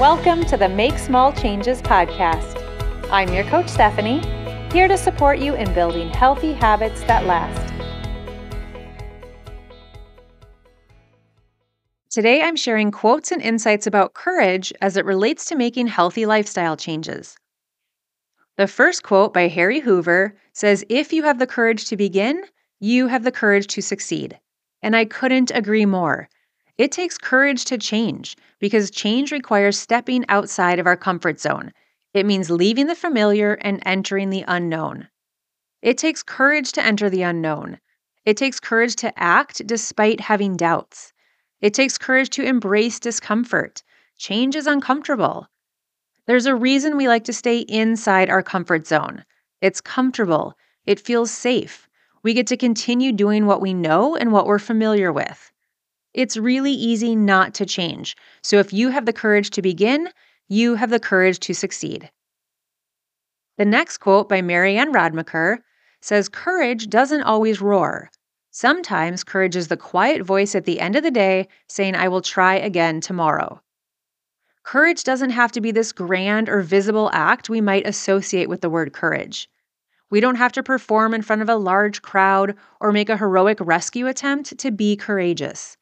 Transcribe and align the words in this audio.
Welcome 0.00 0.44
to 0.48 0.58
the 0.58 0.68
Make 0.68 0.98
Small 0.98 1.32
Changes 1.32 1.80
podcast. 1.80 2.62
I'm 3.10 3.32
your 3.32 3.44
coach, 3.44 3.66
Stephanie, 3.66 4.20
here 4.70 4.88
to 4.88 4.98
support 4.98 5.38
you 5.38 5.54
in 5.54 5.72
building 5.72 6.10
healthy 6.10 6.52
habits 6.52 7.02
that 7.04 7.24
last. 7.24 7.72
Today, 12.10 12.42
I'm 12.42 12.56
sharing 12.56 12.90
quotes 12.90 13.32
and 13.32 13.40
insights 13.40 13.86
about 13.86 14.12
courage 14.12 14.70
as 14.82 14.98
it 14.98 15.06
relates 15.06 15.46
to 15.46 15.56
making 15.56 15.86
healthy 15.86 16.26
lifestyle 16.26 16.76
changes. 16.76 17.34
The 18.58 18.66
first 18.66 19.02
quote 19.02 19.32
by 19.32 19.48
Harry 19.48 19.80
Hoover 19.80 20.36
says 20.52 20.84
If 20.90 21.10
you 21.14 21.22
have 21.22 21.38
the 21.38 21.46
courage 21.46 21.86
to 21.86 21.96
begin, 21.96 22.44
you 22.80 23.06
have 23.06 23.24
the 23.24 23.32
courage 23.32 23.66
to 23.68 23.80
succeed. 23.80 24.38
And 24.82 24.94
I 24.94 25.06
couldn't 25.06 25.52
agree 25.54 25.86
more. 25.86 26.28
It 26.78 26.92
takes 26.92 27.16
courage 27.16 27.64
to 27.66 27.78
change 27.78 28.36
because 28.58 28.90
change 28.90 29.32
requires 29.32 29.78
stepping 29.78 30.26
outside 30.28 30.78
of 30.78 30.86
our 30.86 30.96
comfort 30.96 31.40
zone. 31.40 31.72
It 32.12 32.26
means 32.26 32.50
leaving 32.50 32.86
the 32.86 32.94
familiar 32.94 33.54
and 33.62 33.82
entering 33.86 34.28
the 34.28 34.44
unknown. 34.46 35.08
It 35.80 35.96
takes 35.96 36.22
courage 36.22 36.72
to 36.72 36.84
enter 36.84 37.08
the 37.08 37.22
unknown. 37.22 37.80
It 38.26 38.36
takes 38.36 38.60
courage 38.60 38.96
to 38.96 39.18
act 39.18 39.66
despite 39.66 40.20
having 40.20 40.56
doubts. 40.56 41.12
It 41.60 41.72
takes 41.72 41.96
courage 41.96 42.28
to 42.30 42.42
embrace 42.42 43.00
discomfort. 43.00 43.82
Change 44.18 44.54
is 44.54 44.66
uncomfortable. 44.66 45.48
There's 46.26 46.46
a 46.46 46.54
reason 46.54 46.96
we 46.96 47.08
like 47.08 47.24
to 47.24 47.32
stay 47.32 47.60
inside 47.60 48.28
our 48.28 48.42
comfort 48.42 48.86
zone. 48.86 49.24
It's 49.62 49.80
comfortable, 49.80 50.54
it 50.84 51.00
feels 51.00 51.30
safe. 51.30 51.88
We 52.22 52.34
get 52.34 52.46
to 52.48 52.56
continue 52.56 53.12
doing 53.12 53.46
what 53.46 53.60
we 53.60 53.72
know 53.72 54.16
and 54.16 54.32
what 54.32 54.46
we're 54.46 54.58
familiar 54.58 55.12
with. 55.12 55.52
It's 56.16 56.38
really 56.38 56.72
easy 56.72 57.14
not 57.14 57.52
to 57.54 57.66
change. 57.66 58.16
So 58.42 58.58
if 58.58 58.72
you 58.72 58.88
have 58.88 59.04
the 59.04 59.12
courage 59.12 59.50
to 59.50 59.60
begin, 59.60 60.08
you 60.48 60.74
have 60.76 60.88
the 60.88 60.98
courage 60.98 61.38
to 61.40 61.52
succeed. 61.52 62.10
The 63.58 63.66
next 63.66 63.98
quote 63.98 64.26
by 64.26 64.40
Marianne 64.40 64.94
Radmacher 64.94 65.58
says 66.00 66.30
Courage 66.30 66.88
doesn't 66.88 67.24
always 67.24 67.60
roar. 67.60 68.10
Sometimes 68.50 69.24
courage 69.24 69.56
is 69.56 69.68
the 69.68 69.76
quiet 69.76 70.22
voice 70.22 70.54
at 70.54 70.64
the 70.64 70.80
end 70.80 70.96
of 70.96 71.02
the 71.02 71.10
day 71.10 71.48
saying, 71.68 71.94
I 71.94 72.08
will 72.08 72.22
try 72.22 72.54
again 72.54 73.02
tomorrow. 73.02 73.60
Courage 74.62 75.04
doesn't 75.04 75.30
have 75.30 75.52
to 75.52 75.60
be 75.60 75.70
this 75.70 75.92
grand 75.92 76.48
or 76.48 76.62
visible 76.62 77.10
act 77.12 77.50
we 77.50 77.60
might 77.60 77.86
associate 77.86 78.48
with 78.48 78.62
the 78.62 78.70
word 78.70 78.94
courage. 78.94 79.50
We 80.08 80.20
don't 80.20 80.36
have 80.36 80.52
to 80.52 80.62
perform 80.62 81.12
in 81.12 81.20
front 81.20 81.42
of 81.42 81.50
a 81.50 81.56
large 81.56 82.00
crowd 82.00 82.54
or 82.80 82.90
make 82.90 83.10
a 83.10 83.18
heroic 83.18 83.58
rescue 83.60 84.06
attempt 84.06 84.56
to 84.56 84.70
be 84.70 84.96
courageous. 84.96 85.76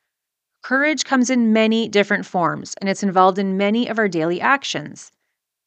Courage 0.64 1.04
comes 1.04 1.28
in 1.28 1.52
many 1.52 1.90
different 1.90 2.24
forms, 2.24 2.74
and 2.80 2.88
it's 2.88 3.02
involved 3.02 3.38
in 3.38 3.58
many 3.58 3.86
of 3.86 3.98
our 3.98 4.08
daily 4.08 4.40
actions. 4.40 5.12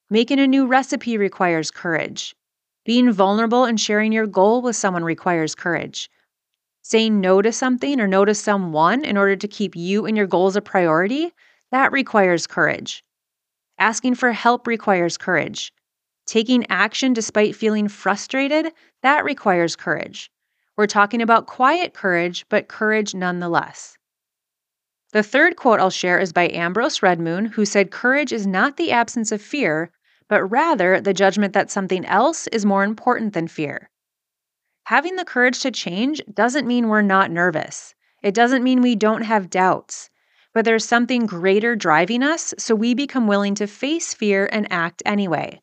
Making 0.09 0.39
a 0.39 0.47
new 0.47 0.65
recipe 0.65 1.19
requires 1.19 1.69
courage. 1.69 2.35
Being 2.83 3.11
vulnerable 3.11 3.63
and 3.63 3.79
sharing 3.79 4.11
your 4.11 4.25
goal 4.25 4.63
with 4.63 4.75
someone 4.75 5.03
requires 5.03 5.53
courage. 5.53 6.09
Saying 6.81 7.21
no 7.21 7.43
to 7.43 7.51
something 7.51 8.01
or 8.01 8.07
no 8.07 8.25
to 8.25 8.33
someone 8.33 9.05
in 9.05 9.17
order 9.17 9.35
to 9.35 9.47
keep 9.47 9.75
you 9.75 10.07
and 10.07 10.17
your 10.17 10.25
goals 10.25 10.55
a 10.55 10.61
priority, 10.63 11.31
that 11.69 11.91
requires 11.91 12.47
courage. 12.47 13.03
Asking 13.77 14.15
for 14.15 14.31
help 14.31 14.65
requires 14.65 15.15
courage. 15.15 15.71
Taking 16.25 16.65
action 16.71 17.13
despite 17.13 17.55
feeling 17.55 17.87
frustrated, 17.87 18.73
that 19.03 19.23
requires 19.23 19.75
courage. 19.75 20.31
We're 20.75 20.87
talking 20.87 21.21
about 21.21 21.45
quiet 21.45 21.93
courage, 21.93 22.47
but 22.49 22.67
courage 22.67 23.13
nonetheless. 23.13 23.95
The 25.13 25.23
third 25.23 25.55
quote 25.55 25.79
I'll 25.79 25.89
share 25.89 26.19
is 26.19 26.33
by 26.33 26.49
Ambrose 26.49 26.99
Redmoon, 26.99 27.53
who 27.53 27.63
said, 27.63 27.91
Courage 27.91 28.33
is 28.33 28.45
not 28.45 28.75
the 28.75 28.91
absence 28.91 29.31
of 29.31 29.41
fear, 29.41 29.89
but 30.27 30.43
rather 30.43 30.99
the 30.99 31.13
judgment 31.13 31.53
that 31.53 31.71
something 31.71 32.05
else 32.05 32.47
is 32.47 32.65
more 32.65 32.83
important 32.83 33.31
than 33.33 33.47
fear. 33.47 33.89
Having 34.87 35.15
the 35.15 35.23
courage 35.23 35.61
to 35.61 35.71
change 35.71 36.21
doesn't 36.33 36.67
mean 36.67 36.89
we're 36.89 37.01
not 37.01 37.31
nervous. 37.31 37.95
It 38.21 38.33
doesn't 38.33 38.63
mean 38.63 38.81
we 38.81 38.95
don't 38.95 39.21
have 39.21 39.49
doubts, 39.49 40.09
but 40.53 40.65
there's 40.65 40.83
something 40.83 41.25
greater 41.25 41.73
driving 41.77 42.21
us, 42.21 42.53
so 42.57 42.75
we 42.75 42.93
become 42.93 43.27
willing 43.27 43.55
to 43.55 43.67
face 43.67 44.13
fear 44.13 44.49
and 44.51 44.69
act 44.69 45.01
anyway. 45.05 45.61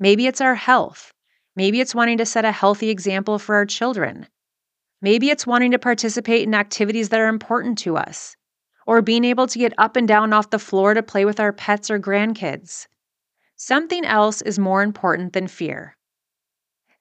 Maybe 0.00 0.26
it's 0.26 0.40
our 0.40 0.54
health. 0.54 1.12
Maybe 1.54 1.80
it's 1.80 1.94
wanting 1.94 2.16
to 2.18 2.26
set 2.26 2.46
a 2.46 2.52
healthy 2.52 2.88
example 2.88 3.38
for 3.38 3.54
our 3.54 3.66
children. 3.66 4.28
Maybe 5.02 5.28
it's 5.28 5.46
wanting 5.46 5.72
to 5.72 5.78
participate 5.78 6.44
in 6.46 6.54
activities 6.54 7.10
that 7.10 7.20
are 7.20 7.28
important 7.28 7.76
to 7.78 7.98
us 7.98 8.34
or 8.88 9.02
being 9.02 9.22
able 9.22 9.46
to 9.46 9.58
get 9.58 9.74
up 9.76 9.96
and 9.96 10.08
down 10.08 10.32
off 10.32 10.48
the 10.48 10.58
floor 10.58 10.94
to 10.94 11.02
play 11.02 11.26
with 11.26 11.38
our 11.38 11.52
pets 11.52 11.90
or 11.90 11.98
grandkids. 12.00 12.86
Something 13.54 14.02
else 14.02 14.40
is 14.40 14.58
more 14.58 14.82
important 14.82 15.34
than 15.34 15.46
fear. 15.46 15.94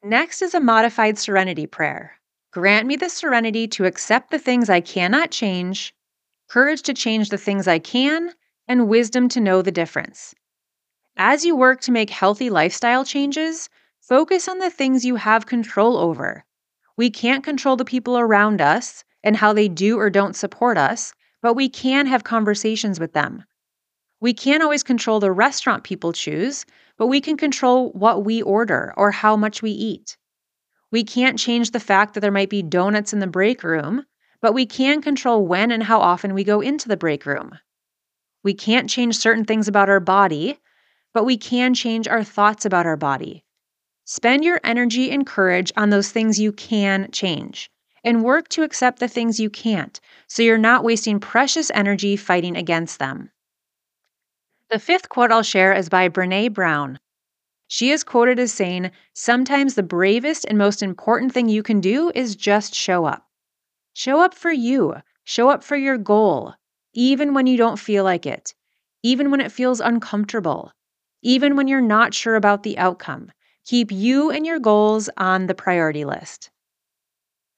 Next 0.04 0.42
is 0.42 0.54
a 0.54 0.60
modified 0.60 1.18
serenity 1.18 1.66
prayer. 1.66 2.20
Grant 2.52 2.88
me 2.88 2.98
the 2.98 3.08
serenity 3.08 3.70
to 3.70 3.86
accept 3.86 4.32
the 4.32 4.38
things 4.38 4.70
I 4.70 4.82
cannot 4.82 5.32
change, 5.32 5.96
courage 6.50 6.82
to 6.82 6.94
change 6.94 7.30
the 7.30 7.38
things 7.38 7.70
I 7.70 7.80
can, 7.80 8.34
and 8.68 8.90
wisdom 8.90 9.30
to 9.30 9.40
know 9.40 9.62
the 9.62 9.72
difference. 9.72 10.36
As 11.16 11.46
you 11.46 11.56
work 11.56 11.80
to 11.82 11.94
make 11.94 12.10
healthy 12.10 12.50
lifestyle 12.50 13.06
changes, 13.06 13.70
focus 14.02 14.50
on 14.50 14.60
the 14.60 14.70
things 14.70 15.06
you 15.06 15.16
have 15.16 15.46
control 15.46 15.96
over. 15.96 16.44
We 16.98 17.10
can't 17.12 17.46
control 17.46 17.78
the 17.78 17.86
people 17.86 18.18
around 18.18 18.60
us 18.60 19.06
and 19.24 19.38
how 19.38 19.54
they 19.54 19.70
do 19.70 19.98
or 19.98 20.10
don't 20.10 20.36
support 20.36 20.78
us, 20.78 21.14
but 21.42 21.54
we 21.54 21.70
can 21.70 22.06
have 22.08 22.24
conversations 22.24 23.00
with 23.00 23.14
them. 23.14 23.44
We 24.20 24.34
can't 24.34 24.64
always 24.64 24.84
control 24.84 25.20
the 25.20 25.32
restaurant 25.32 25.84
people 25.84 26.12
choose, 26.12 26.66
but 26.98 27.08
we 27.08 27.22
can 27.22 27.38
control 27.38 27.92
what 27.92 28.26
we 28.26 28.42
order 28.42 28.94
or 28.98 29.12
how 29.12 29.36
much 29.36 29.62
we 29.62 29.72
eat. 29.72 30.18
We 30.92 31.04
can't 31.04 31.38
change 31.38 31.72
the 31.72 31.80
fact 31.80 32.14
that 32.14 32.22
there 32.22 32.32
might 32.32 32.50
be 32.50 32.64
donuts 32.64 33.14
in 33.14 33.20
the 33.20 33.28
break 33.28 33.64
room, 33.64 34.06
but 34.42 34.54
we 34.54 34.66
can 34.66 35.02
control 35.02 35.46
when 35.46 35.72
and 35.72 35.84
how 35.84 36.00
often 36.00 36.34
we 36.34 36.44
go 36.44 36.62
into 36.62 36.88
the 36.88 36.98
break 36.98 37.26
room. 37.26 37.60
We 38.44 38.54
can't 38.54 38.90
change 38.90 39.18
certain 39.18 39.46
things 39.46 39.68
about 39.68 39.90
our 39.90 40.00
body, 40.00 40.60
but 41.14 41.26
we 41.26 41.38
can 41.38 41.74
change 41.74 42.08
our 42.08 42.24
thoughts 42.24 42.66
about 42.66 42.86
our 42.86 42.98
body. 42.98 43.44
Spend 44.06 44.44
your 44.44 44.62
energy 44.64 45.12
and 45.12 45.28
courage 45.28 45.72
on 45.76 45.90
those 45.90 46.12
things 46.12 46.40
you 46.40 46.52
can 46.52 47.12
change 47.12 47.70
and 48.08 48.24
work 48.24 48.48
to 48.48 48.64
accept 48.64 49.00
the 49.00 49.08
things 49.10 49.38
you 49.38 49.50
can't 49.50 50.00
so 50.28 50.42
you're 50.42 50.58
not 50.58 50.82
wasting 50.82 51.20
precious 51.20 51.70
energy 51.74 52.16
fighting 52.16 52.56
against 52.56 53.00
them. 53.00 53.30
The 54.70 54.80
fifth 54.80 55.10
quote 55.10 55.30
I'll 55.30 55.44
share 55.44 55.74
is 55.74 55.90
by 55.90 56.08
Brene 56.08 56.54
Brown. 56.54 57.00
She 57.68 57.92
is 57.92 58.06
quoted 58.06 58.40
as 58.40 58.54
saying, 58.54 58.92
Sometimes 59.14 59.76
the 59.76 59.84
bravest 59.84 60.46
and 60.46 60.58
most 60.58 60.82
important 60.82 61.34
thing 61.34 61.50
you 61.50 61.62
can 61.62 61.82
do 61.82 62.10
is 62.16 62.38
just 62.38 62.74
show 62.74 63.04
up. 63.04 63.28
Show 63.94 64.22
up 64.22 64.34
for 64.34 64.54
you, 64.54 64.96
show 65.26 65.50
up 65.50 65.62
for 65.62 65.76
your 65.76 65.98
goal, 65.98 66.54
even 66.94 67.34
when 67.34 67.46
you 67.46 67.58
don't 67.58 67.78
feel 67.78 68.06
like 68.06 68.26
it, 68.26 68.54
even 69.04 69.32
when 69.32 69.42
it 69.42 69.52
feels 69.52 69.82
uncomfortable, 69.82 70.72
even 71.24 71.58
when 71.58 71.68
you're 71.68 71.82
not 71.82 72.14
sure 72.14 72.38
about 72.38 72.64
the 72.64 72.78
outcome. 72.78 73.34
Keep 73.66 73.92
you 73.92 74.32
and 74.32 74.46
your 74.46 74.60
goals 74.60 75.10
on 75.18 75.48
the 75.48 75.56
priority 75.56 76.06
list. 76.06 76.52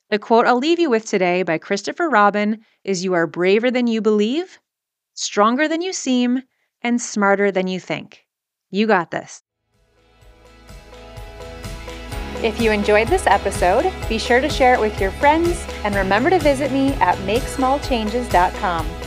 The 0.09 0.19
quote 0.19 0.47
I'll 0.47 0.57
leave 0.57 0.79
you 0.79 0.89
with 0.89 1.05
today 1.05 1.43
by 1.43 1.59
Christopher 1.59 2.09
Robin 2.09 2.61
is 2.83 3.03
You 3.03 3.13
are 3.13 3.27
braver 3.27 3.69
than 3.69 3.85
you 3.85 4.01
believe, 4.01 4.59
stronger 5.13 5.67
than 5.67 5.81
you 5.81 5.93
seem, 5.93 6.41
and 6.81 6.99
smarter 6.99 7.51
than 7.51 7.67
you 7.67 7.79
think. 7.79 8.25
You 8.71 8.87
got 8.87 9.11
this. 9.11 9.43
If 12.41 12.59
you 12.59 12.71
enjoyed 12.71 13.09
this 13.09 13.27
episode, 13.27 13.91
be 14.07 14.17
sure 14.17 14.39
to 14.39 14.49
share 14.49 14.73
it 14.73 14.79
with 14.79 14.99
your 14.99 15.11
friends 15.11 15.65
and 15.83 15.93
remember 15.93 16.29
to 16.29 16.39
visit 16.39 16.71
me 16.71 16.93
at 16.93 17.17
makesmallchanges.com. 17.19 18.98